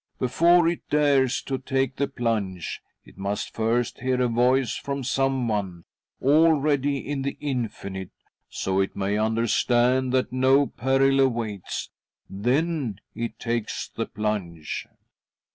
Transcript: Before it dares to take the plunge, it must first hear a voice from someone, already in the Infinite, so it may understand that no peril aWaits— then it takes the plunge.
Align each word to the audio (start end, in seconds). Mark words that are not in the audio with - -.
Before 0.17 0.67
it 0.67 0.89
dares 0.89 1.43
to 1.43 1.59
take 1.59 1.97
the 1.97 2.07
plunge, 2.07 2.81
it 3.05 3.19
must 3.19 3.53
first 3.53 3.99
hear 3.99 4.19
a 4.19 4.27
voice 4.27 4.75
from 4.75 5.03
someone, 5.03 5.83
already 6.19 6.97
in 6.97 7.21
the 7.21 7.37
Infinite, 7.39 8.09
so 8.49 8.79
it 8.81 8.95
may 8.95 9.15
understand 9.19 10.11
that 10.11 10.33
no 10.33 10.65
peril 10.65 11.19
aWaits— 11.19 11.89
then 12.27 12.99
it 13.13 13.37
takes 13.37 13.89
the 13.89 14.07
plunge. 14.07 14.87